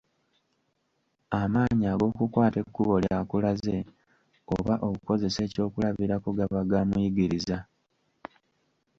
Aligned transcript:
Amaanyi 1.41 1.85
ag'okukwata 1.93 2.57
ekkubo 2.63 2.93
ly'akulaze, 3.03 3.77
oba 4.55 4.73
okukozesa 4.87 5.39
ekyokulabirako 5.47 6.29
gaba 6.37 6.59
ga 6.69 6.79
muyigiriza. 6.89 7.57